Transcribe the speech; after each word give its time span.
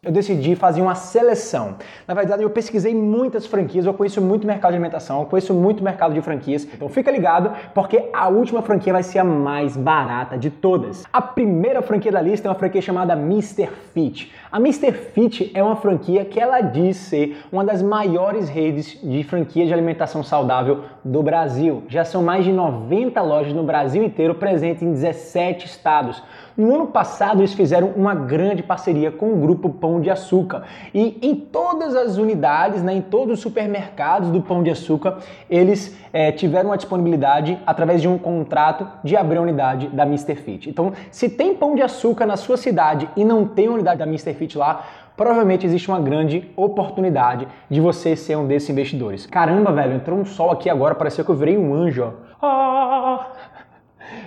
eu 0.00 0.12
decidi 0.12 0.54
fazer 0.54 0.80
uma 0.80 0.94
seleção. 0.94 1.74
Na 2.06 2.14
verdade, 2.14 2.44
eu 2.44 2.50
pesquisei 2.50 2.94
muitas 2.94 3.46
franquias, 3.46 3.84
eu 3.84 3.92
conheço 3.92 4.22
muito 4.22 4.46
mercado 4.46 4.70
de 4.70 4.76
alimentação, 4.76 5.18
eu 5.18 5.26
conheço 5.26 5.52
muito 5.52 5.82
mercado 5.82 6.14
de 6.14 6.22
franquias. 6.22 6.68
Então 6.72 6.88
fica 6.88 7.10
ligado, 7.10 7.50
porque 7.74 8.08
a 8.12 8.28
última 8.28 8.62
franquia 8.62 8.92
vai 8.92 9.02
ser 9.02 9.18
a 9.18 9.24
mais 9.24 9.76
barata 9.76 10.38
de 10.38 10.50
todas. 10.50 11.04
A 11.12 11.20
primeira 11.20 11.82
franquia 11.82 12.12
da 12.12 12.20
lista 12.20 12.46
é 12.46 12.48
uma 12.48 12.54
franquia 12.54 12.80
chamada 12.80 13.14
Mr. 13.14 13.68
Fit. 13.92 14.32
A 14.52 14.58
Mr. 14.58 14.92
Fit 14.92 15.50
é 15.52 15.62
uma 15.64 15.74
franquia 15.74 16.24
que 16.24 16.38
ela 16.38 16.60
diz 16.60 16.96
ser 16.96 17.44
uma 17.50 17.64
das 17.64 17.82
maiores 17.82 18.48
redes 18.48 19.00
de 19.02 19.24
franquia 19.24 19.66
de 19.66 19.72
alimentação 19.72 20.22
saudável 20.22 20.84
do 21.04 21.24
Brasil. 21.24 21.82
Já 21.88 22.04
são 22.04 22.22
mais 22.22 22.44
de 22.44 22.52
90 22.52 23.20
lojas 23.20 23.52
no 23.52 23.64
Brasil 23.64 24.04
inteiro, 24.04 24.36
presentes 24.36 24.80
em 24.80 24.92
17 24.92 25.66
estados. 25.66 26.22
No 26.56 26.74
ano 26.74 26.86
passado, 26.86 27.40
eles 27.40 27.52
fizeram 27.52 27.92
uma 27.94 28.14
grande 28.14 28.62
parceria 28.62 29.12
com 29.12 29.32
o 29.32 29.36
grupo 29.36 29.68
Pão 29.70 29.87
de 30.00 30.10
Açúcar. 30.10 30.64
E 30.92 31.18
em 31.22 31.34
todas 31.34 31.96
as 31.96 32.18
unidades, 32.18 32.82
né, 32.82 32.92
em 32.92 33.00
todos 33.00 33.34
os 33.34 33.40
supermercados 33.40 34.30
do 34.30 34.42
Pão 34.42 34.62
de 34.62 34.70
Açúcar, 34.70 35.18
eles 35.48 35.96
é, 36.12 36.30
tiveram 36.30 36.72
a 36.72 36.76
disponibilidade, 36.76 37.58
através 37.66 38.02
de 38.02 38.08
um 38.08 38.18
contrato, 38.18 38.86
de 39.02 39.16
abrir 39.16 39.38
a 39.38 39.42
unidade 39.42 39.88
da 39.88 40.04
Mr. 40.04 40.34
Fit. 40.34 40.68
Então, 40.68 40.92
se 41.10 41.28
tem 41.28 41.54
Pão 41.54 41.74
de 41.74 41.82
Açúcar 41.82 42.26
na 42.26 42.36
sua 42.36 42.56
cidade 42.56 43.08
e 43.16 43.24
não 43.24 43.46
tem 43.46 43.68
unidade 43.68 43.98
da 43.98 44.06
Mr. 44.06 44.34
Fit 44.34 44.58
lá, 44.58 44.84
provavelmente 45.16 45.66
existe 45.66 45.88
uma 45.88 45.98
grande 45.98 46.48
oportunidade 46.54 47.48
de 47.68 47.80
você 47.80 48.14
ser 48.14 48.36
um 48.36 48.46
desses 48.46 48.70
investidores. 48.70 49.26
Caramba, 49.26 49.72
velho, 49.72 49.94
entrou 49.94 50.18
um 50.18 50.24
sol 50.24 50.50
aqui 50.50 50.70
agora, 50.70 50.94
pareceu 50.94 51.24
que 51.24 51.30
eu 51.30 51.34
virei 51.34 51.56
um 51.56 51.74
anjo. 51.74 52.12
Ah! 52.40 53.26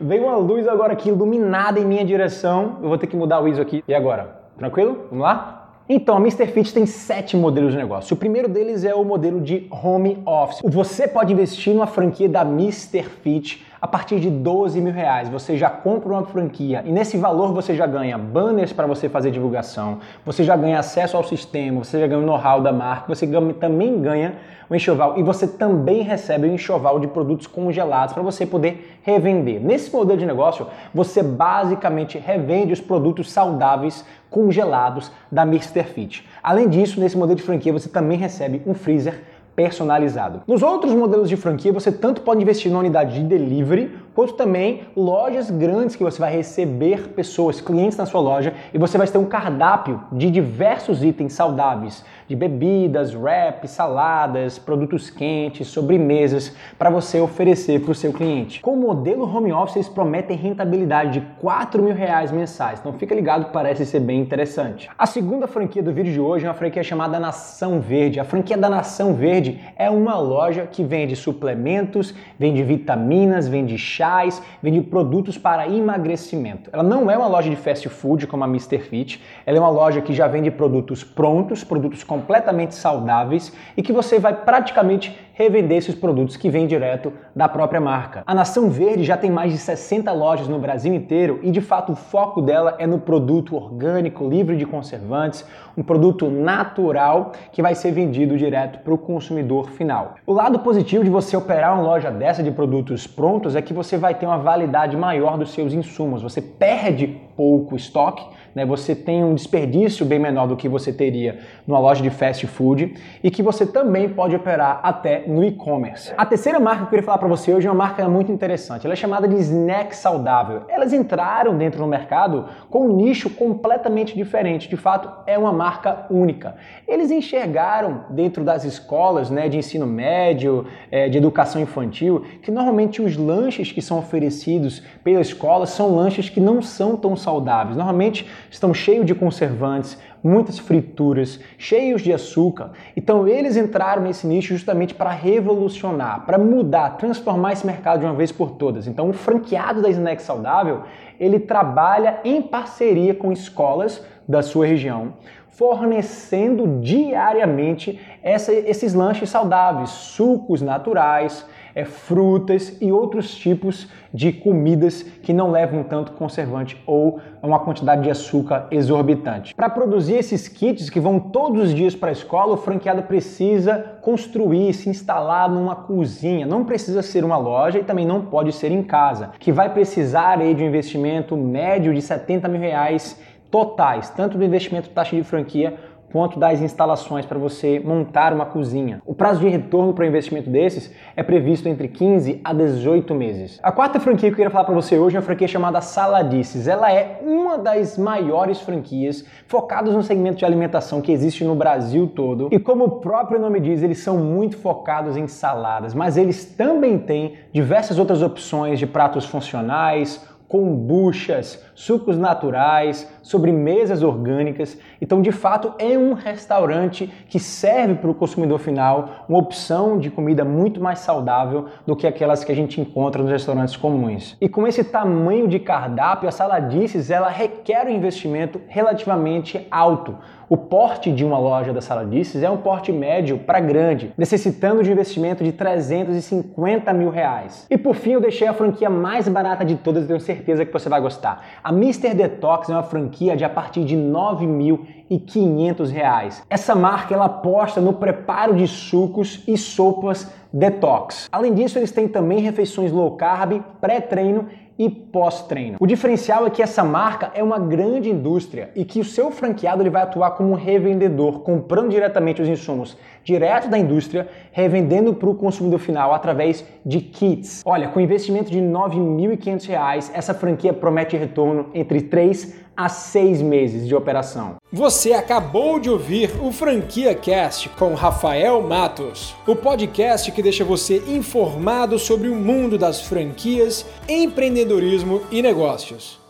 Veio 0.00 0.24
uma 0.24 0.36
luz 0.36 0.66
agora 0.66 0.92
aqui 0.92 1.08
iluminada 1.08 1.78
em 1.78 1.84
minha 1.84 2.04
direção. 2.04 2.78
Eu 2.82 2.88
vou 2.88 2.98
ter 2.98 3.06
que 3.06 3.16
mudar 3.16 3.40
o 3.40 3.48
ISO 3.48 3.62
aqui. 3.62 3.82
E 3.86 3.94
agora? 3.94 4.41
Tranquilo? 4.56 5.06
Vamos 5.10 5.24
lá? 5.24 5.58
Então, 5.88 6.16
a 6.16 6.20
Mr. 6.20 6.46
Fit 6.46 6.72
tem 6.72 6.86
sete 6.86 7.36
modelos 7.36 7.72
de 7.72 7.78
negócio. 7.78 8.14
O 8.14 8.16
primeiro 8.16 8.48
deles 8.48 8.84
é 8.84 8.94
o 8.94 9.04
modelo 9.04 9.40
de 9.40 9.66
home 9.70 10.22
office. 10.24 10.60
Você 10.64 11.08
pode 11.08 11.32
investir 11.32 11.74
numa 11.74 11.86
franquia 11.86 12.28
da 12.28 12.42
Mr. 12.42 13.02
Fit 13.02 13.64
a 13.82 13.88
partir 13.88 14.20
de 14.20 14.30
12 14.30 14.80
mil 14.80 14.92
reais. 14.92 15.28
Você 15.28 15.56
já 15.56 15.68
compra 15.68 16.10
uma 16.10 16.24
franquia 16.24 16.84
e 16.86 16.92
nesse 16.92 17.16
valor 17.16 17.52
você 17.52 17.74
já 17.74 17.84
ganha 17.84 18.16
banners 18.16 18.72
para 18.72 18.86
você 18.86 19.08
fazer 19.08 19.32
divulgação, 19.32 19.98
você 20.24 20.44
já 20.44 20.56
ganha 20.56 20.78
acesso 20.78 21.16
ao 21.16 21.24
sistema, 21.24 21.82
você 21.82 21.98
já 21.98 22.06
ganha 22.06 22.20
o 22.20 22.24
know-how 22.24 22.60
da 22.60 22.72
marca, 22.72 23.12
você 23.12 23.26
também 23.54 24.00
ganha 24.00 24.36
o 24.70 24.74
enxoval 24.76 25.18
e 25.18 25.22
você 25.24 25.48
também 25.48 26.02
recebe 26.02 26.46
o 26.46 26.52
enxoval 26.52 27.00
de 27.00 27.08
produtos 27.08 27.48
congelados 27.48 28.14
para 28.14 28.22
você 28.22 28.46
poder 28.46 28.98
revender. 29.02 29.60
Nesse 29.60 29.92
modelo 29.92 30.18
de 30.18 30.26
negócio, 30.26 30.68
você 30.94 31.20
basicamente 31.20 32.18
revende 32.18 32.72
os 32.72 32.80
produtos 32.80 33.32
saudáveis 33.32 34.04
congelados 34.30 35.10
da 35.30 35.42
Mr. 35.42 35.82
Fit. 35.82 36.26
Além 36.40 36.68
disso, 36.68 37.00
nesse 37.00 37.18
modelo 37.18 37.36
de 37.36 37.42
franquia 37.42 37.72
você 37.72 37.88
também 37.88 38.16
recebe 38.16 38.62
um 38.64 38.74
freezer 38.74 39.31
personalizado. 39.54 40.42
Nos 40.46 40.62
outros 40.62 40.92
modelos 40.94 41.28
de 41.28 41.36
franquia, 41.36 41.72
você 41.72 41.92
tanto 41.92 42.20
pode 42.22 42.40
investir 42.42 42.70
na 42.70 42.78
unidade 42.78 43.14
de 43.14 43.24
delivery, 43.24 43.96
quanto 44.14 44.34
também 44.34 44.82
lojas 44.96 45.50
grandes 45.50 45.96
que 45.96 46.04
você 46.04 46.18
vai 46.18 46.34
receber 46.34 47.08
pessoas, 47.10 47.60
clientes 47.60 47.96
na 47.96 48.06
sua 48.06 48.20
loja, 48.20 48.54
e 48.72 48.78
você 48.78 48.98
vai 48.98 49.06
ter 49.06 49.18
um 49.18 49.24
cardápio 49.24 50.02
de 50.12 50.30
diversos 50.30 51.02
itens 51.02 51.32
saudáveis, 51.32 52.04
de 52.28 52.36
bebidas, 52.36 53.14
wraps, 53.14 53.70
saladas, 53.70 54.58
produtos 54.58 55.10
quentes, 55.10 55.68
sobremesas, 55.68 56.54
para 56.78 56.90
você 56.90 57.20
oferecer 57.20 57.80
para 57.80 57.92
o 57.92 57.94
seu 57.94 58.12
cliente. 58.12 58.60
Com 58.60 58.74
o 58.74 58.76
modelo 58.76 59.24
home 59.24 59.52
office, 59.52 59.76
eles 59.76 59.88
prometem 59.88 60.36
rentabilidade 60.36 61.20
de 61.20 61.26
4 61.40 61.82
mil 61.82 61.94
reais 61.94 62.30
mensais, 62.30 62.80
então 62.80 62.92
fica 62.94 63.14
ligado 63.14 63.52
parece 63.52 63.84
ser 63.84 64.00
bem 64.00 64.20
interessante. 64.20 64.88
A 64.98 65.06
segunda 65.06 65.46
franquia 65.46 65.82
do 65.82 65.92
vídeo 65.92 66.12
de 66.12 66.20
hoje 66.20 66.46
é 66.46 66.48
uma 66.48 66.54
franquia 66.54 66.82
chamada 66.82 67.18
Nação 67.18 67.80
Verde. 67.80 68.20
A 68.20 68.24
franquia 68.24 68.56
da 68.56 68.68
Nação 68.68 69.14
Verde 69.14 69.60
é 69.76 69.90
uma 69.90 70.18
loja 70.18 70.66
que 70.70 70.82
vende 70.82 71.16
suplementos, 71.16 72.14
vende 72.38 72.62
vitaminas, 72.62 73.48
vende 73.48 73.76
chás, 74.02 74.42
vende 74.60 74.80
produtos 74.80 75.38
para 75.38 75.68
emagrecimento. 75.68 76.68
Ela 76.72 76.82
não 76.82 77.08
é 77.08 77.16
uma 77.16 77.28
loja 77.28 77.48
de 77.48 77.54
fast 77.54 77.88
food 77.88 78.26
como 78.26 78.42
a 78.42 78.48
Mr. 78.48 78.80
Fit, 78.80 79.22
ela 79.46 79.56
é 79.56 79.60
uma 79.60 79.70
loja 79.70 80.00
que 80.00 80.12
já 80.12 80.26
vende 80.26 80.50
produtos 80.50 81.04
prontos, 81.04 81.62
produtos 81.62 82.02
completamente 82.02 82.74
saudáveis 82.74 83.52
e 83.76 83.82
que 83.82 83.92
você 83.92 84.18
vai 84.18 84.34
praticamente 84.34 85.16
revender 85.34 85.78
esses 85.78 85.94
produtos 85.94 86.36
que 86.36 86.50
vêm 86.50 86.66
direto 86.66 87.12
da 87.34 87.48
própria 87.48 87.80
marca. 87.80 88.22
A 88.26 88.34
Nação 88.34 88.68
Verde 88.68 89.04
já 89.04 89.16
tem 89.16 89.30
mais 89.30 89.52
de 89.52 89.58
60 89.58 90.12
lojas 90.12 90.48
no 90.48 90.58
Brasil 90.58 90.92
inteiro 90.92 91.40
e 91.42 91.50
de 91.50 91.60
fato 91.60 91.92
o 91.92 91.96
foco 91.96 92.42
dela 92.42 92.76
é 92.78 92.86
no 92.86 92.98
produto 92.98 93.56
orgânico, 93.56 94.28
livre 94.28 94.56
de 94.56 94.66
conservantes, 94.66 95.44
um 95.76 95.82
produto 95.82 96.28
natural 96.28 97.32
que 97.50 97.62
vai 97.62 97.74
ser 97.74 97.92
vendido 97.92 98.36
direto 98.36 98.80
para 98.80 98.92
o 98.92 98.98
consumidor 98.98 99.70
final. 99.70 100.16
O 100.26 100.32
lado 100.32 100.58
positivo 100.58 101.02
de 101.02 101.10
você 101.10 101.36
operar 101.36 101.74
uma 101.74 101.82
loja 101.82 102.10
dessa 102.10 102.42
de 102.42 102.50
produtos 102.50 103.06
prontos 103.06 103.56
é 103.56 103.62
que 103.62 103.72
você 103.72 103.96
vai 103.96 104.14
ter 104.14 104.26
uma 104.26 104.38
validade 104.38 104.96
maior 104.96 105.38
dos 105.38 105.52
seus 105.52 105.72
insumos. 105.72 106.22
Você 106.22 106.42
perde 106.42 107.06
pouco 107.36 107.74
estoque, 107.74 108.24
né? 108.54 108.64
você 108.64 108.94
tem 108.94 109.24
um 109.24 109.34
desperdício 109.34 110.04
bem 110.04 110.18
menor 110.18 110.46
do 110.46 110.56
que 110.56 110.68
você 110.68 110.92
teria 110.92 111.38
numa 111.66 111.78
loja 111.78 112.02
de 112.02 112.10
fast 112.10 112.46
food 112.46 112.94
e 113.22 113.30
que 113.30 113.42
você 113.42 113.66
também 113.66 114.08
pode 114.08 114.34
operar 114.34 114.80
até 114.82 115.24
no 115.26 115.44
e-commerce. 115.44 116.12
A 116.16 116.26
terceira 116.26 116.58
marca 116.60 116.78
que 116.78 116.84
eu 116.84 116.90
queria 116.90 117.04
falar 117.04 117.18
para 117.18 117.28
você 117.28 117.52
hoje 117.52 117.66
é 117.66 117.70
uma 117.70 117.76
marca 117.76 118.08
muito 118.08 118.30
interessante. 118.30 118.86
Ela 118.86 118.94
é 118.94 118.96
chamada 118.96 119.26
de 119.26 119.36
snack 119.36 119.94
saudável. 119.94 120.62
Elas 120.68 120.92
entraram 120.92 121.56
dentro 121.56 121.80
do 121.80 121.86
mercado 121.86 122.46
com 122.70 122.86
um 122.86 122.96
nicho 122.96 123.30
completamente 123.30 124.14
diferente. 124.14 124.68
De 124.68 124.76
fato, 124.76 125.10
é 125.26 125.38
uma 125.38 125.52
marca 125.52 126.06
única. 126.10 126.56
Eles 126.86 127.10
enxergaram 127.10 128.04
dentro 128.10 128.44
das 128.44 128.64
escolas 128.64 129.30
né, 129.30 129.48
de 129.48 129.58
ensino 129.58 129.86
médio, 129.86 130.66
é, 130.90 131.08
de 131.08 131.18
educação 131.18 131.60
infantil, 131.60 132.24
que 132.42 132.50
normalmente 132.50 133.00
os 133.00 133.16
lanches 133.16 133.72
que 133.72 133.82
são 133.82 133.98
oferecidos 133.98 134.82
pela 135.02 135.20
escola 135.20 135.66
são 135.66 135.94
lanches 135.94 136.28
que 136.28 136.40
não 136.40 136.62
são 136.62 136.96
tão 136.96 137.16
saudáveis. 137.16 137.76
Normalmente 137.76 138.26
estão 138.50 138.72
cheios 138.72 139.06
de 139.06 139.14
conservantes, 139.14 139.98
muitas 140.22 140.58
frituras, 140.58 141.40
cheios 141.58 142.02
de 142.02 142.12
açúcar. 142.12 142.72
Então 142.96 143.26
eles 143.26 143.56
entraram 143.56 144.02
nesse 144.02 144.26
nicho 144.26 144.54
justamente 144.54 144.94
para 144.94 145.10
revolucionar, 145.10 146.24
para 146.24 146.38
mudar, 146.38 146.96
transformar 146.96 147.52
esse 147.52 147.66
mercado 147.66 148.00
de 148.00 148.06
uma 148.06 148.14
vez 148.14 148.30
por 148.30 148.52
todas. 148.52 148.86
Então 148.86 149.10
o 149.10 149.12
franqueado 149.12 149.82
da 149.82 149.90
Snack 149.90 150.22
Saudável, 150.22 150.82
ele 151.18 151.38
trabalha 151.38 152.20
em 152.24 152.40
parceria 152.40 153.14
com 153.14 153.32
escolas 153.32 154.04
da 154.28 154.42
sua 154.42 154.66
região, 154.66 155.14
fornecendo 155.48 156.80
diariamente 156.80 158.00
essa, 158.22 158.52
esses 158.52 158.94
lanches 158.94 159.28
saudáveis, 159.28 159.90
sucos 159.90 160.62
naturais, 160.62 161.46
é, 161.74 161.84
frutas 161.84 162.76
e 162.80 162.92
outros 162.92 163.34
tipos 163.34 163.88
de 164.12 164.32
comidas 164.32 165.02
que 165.02 165.32
não 165.32 165.50
levam 165.50 165.82
tanto 165.82 166.12
conservante 166.12 166.80
ou 166.86 167.20
uma 167.42 167.60
quantidade 167.60 168.02
de 168.02 168.10
açúcar 168.10 168.66
exorbitante. 168.70 169.54
Para 169.54 169.70
produzir 169.70 170.14
esses 170.14 170.48
kits 170.48 170.90
que 170.90 171.00
vão 171.00 171.18
todos 171.18 171.64
os 171.64 171.74
dias 171.74 171.94
para 171.94 172.10
a 172.10 172.12
escola, 172.12 172.54
o 172.54 172.56
franqueado 172.56 173.02
precisa 173.02 173.96
construir, 174.02 174.72
se 174.74 174.88
instalar 174.88 175.50
numa 175.50 175.74
cozinha. 175.74 176.46
Não 176.46 176.64
precisa 176.64 177.02
ser 177.02 177.24
uma 177.24 177.36
loja 177.36 177.78
e 177.78 177.84
também 177.84 178.06
não 178.06 178.22
pode 178.22 178.52
ser 178.52 178.70
em 178.70 178.82
casa, 178.82 179.30
que 179.38 179.50
vai 179.50 179.72
precisar 179.72 180.38
aí, 180.38 180.54
de 180.54 180.62
um 180.62 180.66
investimento 180.66 181.36
médio 181.36 181.94
de 181.94 182.02
70 182.02 182.48
mil 182.48 182.60
reais 182.60 183.18
totais, 183.50 184.08
tanto 184.08 184.38
do 184.38 184.44
investimento 184.44 184.88
taxa 184.88 185.14
de 185.14 185.22
franquia 185.22 185.74
quanto 186.12 186.38
das 186.38 186.60
instalações 186.60 187.24
para 187.24 187.38
você 187.38 187.80
montar 187.80 188.32
uma 188.32 188.44
cozinha. 188.44 189.00
O 189.06 189.14
prazo 189.14 189.40
de 189.40 189.48
retorno 189.48 189.94
para 189.94 190.04
um 190.04 190.08
investimento 190.08 190.50
desses 190.50 190.92
é 191.16 191.22
previsto 191.22 191.68
entre 191.68 191.88
15 191.88 192.40
a 192.44 192.52
18 192.52 193.14
meses. 193.14 193.58
A 193.62 193.72
quarta 193.72 193.98
franquia 193.98 194.28
que 194.28 194.34
eu 194.34 194.36
queria 194.36 194.50
falar 194.50 194.64
para 194.64 194.74
você 194.74 194.98
hoje 194.98 195.16
é 195.16 195.18
uma 195.18 195.24
franquia 195.24 195.48
chamada 195.48 195.80
Saladices. 195.80 196.68
Ela 196.68 196.92
é 196.92 197.20
uma 197.24 197.56
das 197.56 197.96
maiores 197.96 198.60
franquias 198.60 199.24
focadas 199.46 199.94
no 199.94 200.02
segmento 200.02 200.36
de 200.36 200.44
alimentação 200.44 201.00
que 201.00 201.10
existe 201.10 201.44
no 201.44 201.54
Brasil 201.54 202.06
todo. 202.06 202.48
E 202.52 202.58
como 202.58 202.84
o 202.84 202.90
próprio 203.00 203.40
nome 203.40 203.58
diz, 203.58 203.82
eles 203.82 203.98
são 203.98 204.18
muito 204.18 204.58
focados 204.58 205.16
em 205.16 205.26
saladas, 205.26 205.94
mas 205.94 206.16
eles 206.16 206.44
também 206.44 206.98
têm 206.98 207.34
diversas 207.52 207.98
outras 207.98 208.22
opções 208.22 208.78
de 208.78 208.86
pratos 208.86 209.24
funcionais, 209.24 210.20
kombuchas, 210.52 211.64
sucos 211.74 212.18
naturais, 212.18 213.10
sobremesas 213.22 214.02
orgânicas. 214.02 214.76
Então, 215.00 215.22
de 215.22 215.32
fato, 215.32 215.72
é 215.78 215.96
um 215.96 216.12
restaurante 216.12 217.10
que 217.26 217.40
serve 217.40 217.94
para 217.94 218.10
o 218.10 218.14
consumidor 218.14 218.58
final 218.58 219.24
uma 219.26 219.38
opção 219.38 219.98
de 219.98 220.10
comida 220.10 220.44
muito 220.44 220.78
mais 220.78 220.98
saudável 220.98 221.68
do 221.86 221.96
que 221.96 222.06
aquelas 222.06 222.44
que 222.44 222.52
a 222.52 222.54
gente 222.54 222.78
encontra 222.78 223.22
nos 223.22 223.32
restaurantes 223.32 223.78
comuns. 223.78 224.36
E 224.42 224.46
com 224.46 224.66
esse 224.66 224.84
tamanho 224.84 225.48
de 225.48 225.58
cardápio, 225.58 226.28
a 226.28 226.32
Saladices 226.32 227.10
ela 227.10 227.30
requer 227.30 227.86
um 227.86 227.90
investimento 227.90 228.60
relativamente 228.68 229.66
alto. 229.70 230.18
O 230.50 230.56
porte 230.58 231.10
de 231.10 231.24
uma 231.24 231.38
loja 231.38 231.72
da 231.72 231.80
Saladices 231.80 232.42
é 232.42 232.50
um 232.50 232.58
porte 232.58 232.92
médio 232.92 233.38
para 233.38 233.58
grande, 233.58 234.12
necessitando 234.18 234.82
de 234.82 234.92
investimento 234.92 235.42
de 235.42 235.50
350 235.50 236.92
mil 236.92 237.08
reais. 237.08 237.66
E 237.70 237.78
por 237.78 237.94
fim, 237.94 238.12
eu 238.12 238.20
deixei 238.20 238.46
a 238.46 238.52
franquia 238.52 238.90
mais 238.90 239.26
barata 239.26 239.64
de 239.64 239.76
todas 239.76 240.04
e 240.04 240.06
tenho 240.06 240.20
certeza 240.20 240.41
que 240.42 240.72
você 240.72 240.88
vai 240.88 241.00
gostar. 241.00 241.44
A 241.62 241.70
Mr. 241.70 242.14
Detox 242.14 242.68
é 242.68 242.72
uma 242.72 242.82
franquia 242.82 243.36
de 243.36 243.44
a 243.44 243.48
partir 243.48 243.84
de 243.84 243.96
9.500 243.96 245.90
reais. 245.90 246.42
Essa 246.50 246.74
marca 246.74 247.14
ela 247.14 247.26
aposta 247.26 247.80
no 247.80 247.94
preparo 247.94 248.54
de 248.54 248.66
sucos 248.66 249.42
e 249.46 249.56
sopas 249.56 250.30
detox. 250.52 251.28
Além 251.32 251.54
disso, 251.54 251.78
eles 251.78 251.92
têm 251.92 252.06
também 252.06 252.40
refeições 252.40 252.92
low 252.92 253.12
carb, 253.16 253.62
pré-treino 253.80 254.48
e 254.78 254.88
pós-treino. 254.88 255.76
O 255.80 255.86
diferencial 255.86 256.46
é 256.46 256.50
que 256.50 256.62
essa 256.62 256.82
marca 256.82 257.30
é 257.34 257.42
uma 257.42 257.58
grande 257.58 258.10
indústria 258.10 258.70
e 258.74 258.84
que 258.84 259.00
o 259.00 259.04
seu 259.04 259.30
franqueado 259.30 259.82
ele 259.82 259.90
vai 259.90 260.02
atuar 260.02 260.32
como 260.32 260.50
um 260.50 260.54
revendedor, 260.54 261.40
comprando 261.40 261.90
diretamente 261.90 262.40
os 262.40 262.48
insumos 262.48 262.96
direto 263.24 263.68
da 263.68 263.78
indústria, 263.78 264.28
revendendo 264.50 265.14
para 265.14 265.28
o 265.28 265.34
consumidor 265.34 265.78
final 265.78 266.12
através 266.12 266.64
de 266.84 267.00
kits. 267.00 267.62
Olha, 267.64 267.88
com 267.88 268.00
investimento 268.00 268.50
de 268.50 268.58
R$ 268.58 268.66
9.500, 268.66 270.10
essa 270.12 270.34
franquia 270.34 270.72
promete 270.72 271.16
retorno 271.16 271.66
entre 271.72 272.00
3 272.00 272.62
a 272.76 272.88
6 272.88 273.42
meses 273.42 273.86
de 273.86 273.94
operação. 273.94 274.56
Você 274.72 275.12
acabou 275.12 275.78
de 275.78 275.90
ouvir 275.90 276.30
o 276.40 276.52
Franquia 276.52 277.14
Cast 277.14 277.68
com 277.70 277.94
Rafael 277.94 278.62
Matos, 278.62 279.34
o 279.46 279.54
podcast 279.54 280.30
que 280.32 280.42
deixa 280.42 280.64
você 280.64 281.02
informado 281.08 281.98
sobre 281.98 282.28
o 282.28 282.34
mundo 282.34 282.78
das 282.78 283.00
franquias, 283.02 283.84
empreendedorismo 284.08 285.22
e 285.30 285.42
negócios. 285.42 286.21